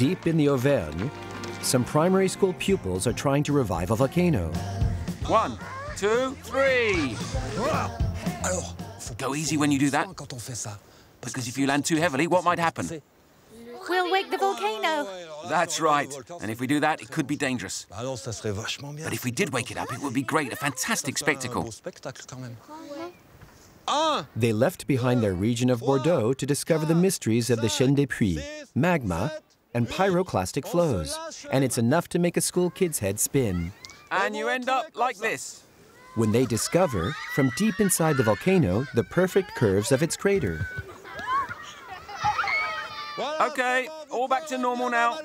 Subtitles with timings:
[0.00, 1.10] Deep in the Auvergne,
[1.60, 4.50] some primary school pupils are trying to revive a volcano.
[5.26, 5.58] One,
[5.94, 7.18] two, three.
[9.18, 10.08] Go easy when you do that,
[11.20, 13.02] because if you land too heavily, what might happen?
[13.90, 15.06] We'll wake the volcano.
[15.50, 16.10] That's right.
[16.40, 17.86] And if we do that, it could be dangerous.
[17.90, 21.68] But if we did wake it up, it would be great, a fantastic spectacle.
[24.34, 28.06] They left behind their region of Bordeaux to discover the mysteries of the Chaîne des
[28.06, 28.40] Puys,
[28.74, 29.30] magma,
[29.74, 31.18] and pyroclastic flows.
[31.52, 33.72] And it's enough to make a school kid's head spin.
[34.10, 35.62] And you end up like this.
[36.16, 40.66] When they discover, from deep inside the volcano, the perfect curves of its crater.
[43.40, 45.18] Okay, all back to normal now.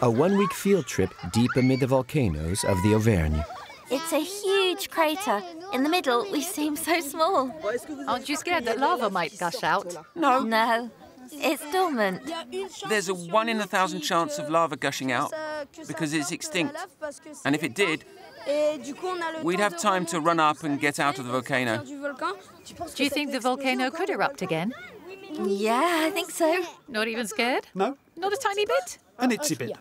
[0.00, 3.42] A one week field trip deep amid the volcanoes of the Auvergne.
[3.90, 5.42] It's a huge crater.
[5.72, 7.54] In the middle, we seem so small.
[8.08, 9.94] Aren't you scared that lava might gush out?
[10.14, 10.90] No, No,
[11.40, 12.22] it's dormant.
[12.88, 15.32] there's a one in a thousand chance of lava gushing out
[15.86, 16.76] because it's extinct.
[17.44, 18.04] And if it did,
[19.42, 21.84] we'd have time to run up and get out of the volcano.
[22.94, 24.74] Do you think the volcano could erupt again?
[25.32, 26.64] Yeah, I think so.
[26.88, 27.66] Not even scared?
[27.74, 28.98] No, Not a tiny bit?
[29.18, 29.76] an itsy bit.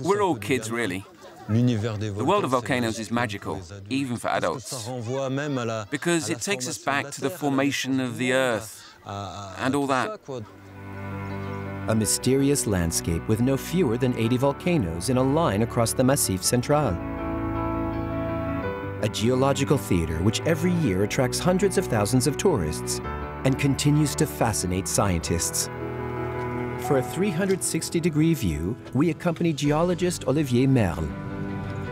[0.00, 1.04] We're all kids, really.
[1.48, 4.86] The world of volcanoes is magical, even for adults,
[5.90, 10.20] because it takes us back to the formation of the Earth Uh, and all that.
[11.88, 16.44] A mysterious landscape with no fewer than 80 volcanoes in a line across the Massif
[16.44, 16.88] Central.
[19.02, 23.00] A geological theater which every year attracts hundreds of thousands of tourists
[23.44, 25.68] and continues to fascinate scientists.
[26.86, 31.08] For a 360 degree view, we accompany geologist Olivier Merle.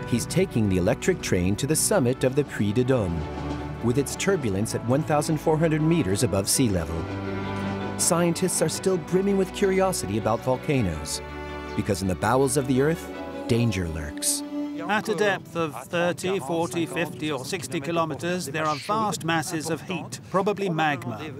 [0.09, 3.19] He's taking the electric train to the summit of the Puy de Dôme,
[3.85, 6.97] with its turbulence at 1,400 meters above sea level.
[7.99, 11.23] Scientists are still brimming with curiosity about volcanoes,
[11.77, 13.11] because in the bowels of the earth,
[13.49, 14.43] danger lurks.
[14.89, 19.81] At a depth of 30, 40, 50, or 60 kilometers, there are vast masses of
[19.83, 21.31] heat, probably magma.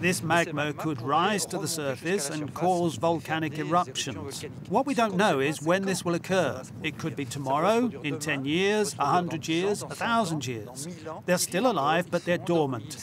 [0.00, 4.44] This magma could rise to the surface and cause volcanic eruptions.
[4.68, 6.62] What we don't know is when this will occur.
[6.82, 10.88] It could be tomorrow, in 10 years, 100 years, 1,000 years.
[11.26, 12.96] They're still alive, but they're dormant.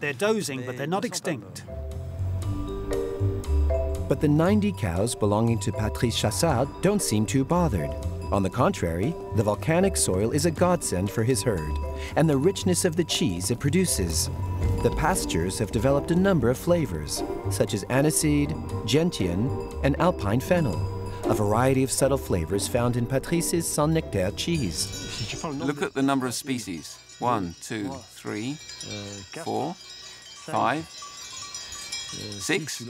[0.00, 1.64] They're dozing, but they're not extinct.
[4.08, 7.90] But the 90 cows belonging to Patrice Chassard don't seem too bothered.
[8.32, 11.78] On the contrary, the volcanic soil is a godsend for his herd,
[12.16, 14.30] and the richness of the cheese it produces.
[14.82, 19.50] The pastures have developed a number of flavors, such as aniseed, gentian,
[19.84, 20.80] and alpine fennel,
[21.24, 25.36] a variety of subtle flavors found in Patrice's Saint Nectaire cheese.
[25.44, 26.98] Look at the number of species.
[27.18, 28.52] One, two, three,
[28.88, 30.88] uh, four, five,
[32.12, 32.80] six.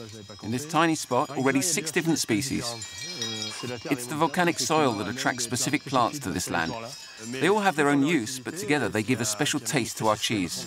[0.42, 2.64] In this tiny spot, already six different species.
[3.90, 6.72] It's the volcanic soil that attracts specific plants to this land.
[7.28, 10.16] They all have their own use, but together they give a special taste to our
[10.16, 10.66] cheese.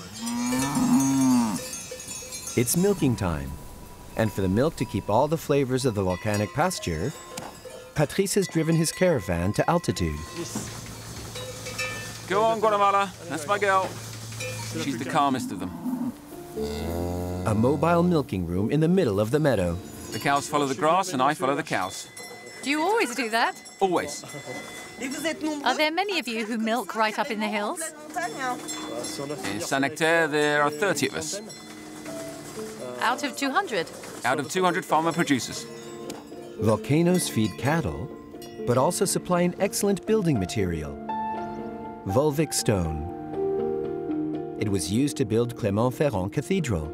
[2.58, 3.52] It's milking time,
[4.16, 7.12] and for the milk to keep all the flavors of the volcanic pasture,
[7.96, 10.20] Patrice has driven his caravan to altitude.
[12.28, 13.12] Go on, Guatemala.
[13.30, 13.90] That's my girl.
[14.82, 15.85] She's the calmest of them.
[16.58, 19.78] A mobile milking room in the middle of the meadow.
[20.12, 22.08] The cows follow the grass and I follow the cows.
[22.64, 23.62] Do you always do that?
[23.80, 24.24] Always.
[25.66, 27.82] Are there many of you who milk right up in the hills?
[29.54, 31.42] In Saint Nectaire, there are 30 of us,
[33.02, 33.88] Out of 200?
[34.24, 35.66] out of 200 farmer producers.
[36.62, 38.10] Volcanoes feed cattle,
[38.66, 40.94] but also supply an excellent building material
[42.08, 43.12] Volvic stone.
[44.58, 46.86] It was used to build Clermont-Ferrand Cathedral.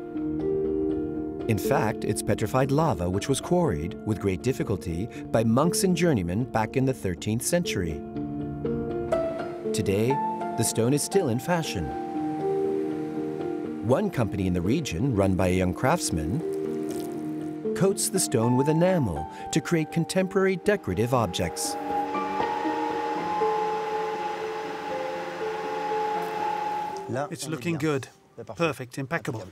[1.47, 6.45] In fact, it's petrified lava which was quarried, with great difficulty, by monks and journeymen
[6.45, 8.01] back in the 13th century.
[9.73, 10.09] Today,
[10.57, 11.85] the stone is still in fashion.
[13.87, 16.39] One company in the region, run by a young craftsman,
[17.75, 21.75] coats the stone with enamel to create contemporary decorative objects.
[27.31, 28.07] It's looking good.
[28.55, 29.47] Perfect, impeccable.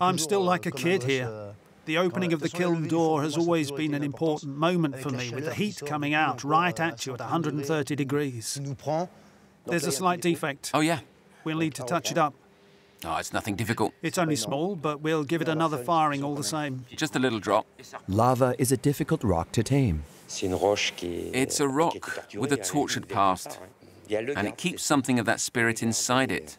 [0.00, 1.54] I'm still like a kid here.
[1.84, 5.46] The opening of the kiln door has always been an important moment for me, with
[5.46, 8.60] the heat coming out right at you at 130 degrees.
[9.66, 10.70] There's a slight defect.
[10.74, 11.00] Oh, yeah.
[11.44, 12.34] We'll need to touch it up.
[13.04, 13.94] Oh, it's nothing difficult.
[14.02, 16.84] It's only small, but we'll give it another firing all the same.
[16.94, 17.64] Just a little drop.
[18.08, 20.02] Lava is a difficult rock to tame.
[20.28, 23.58] It's a rock with a tortured past,
[24.10, 26.56] and it keeps something of that spirit inside it.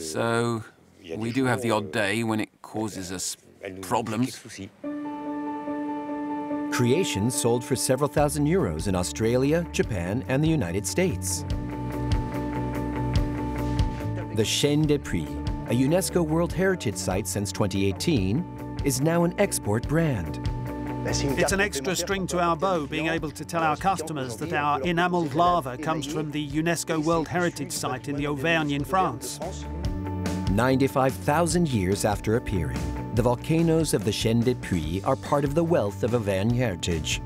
[0.00, 0.64] So,
[1.16, 3.36] we do have the odd day when it causes us
[3.82, 4.40] problems.
[6.72, 11.44] Creations sold for several thousand euros in Australia, Japan, and the United States.
[14.34, 15.26] The Chaîne des Puys,
[15.66, 20.48] a UNESCO World Heritage Site since 2018, is now an export brand.
[21.04, 24.80] It's an extra string to our bow being able to tell our customers that our
[24.82, 29.40] enamelled lava comes from the UNESCO World Heritage Site in the Auvergne in France.
[30.50, 32.78] 95,000 years after appearing,
[33.14, 37.22] the volcanoes of the Chaîne des Puys are part of the wealth of Auvergne heritage.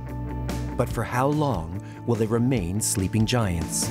[0.76, 3.90] But for how long will they remain sleeping giants?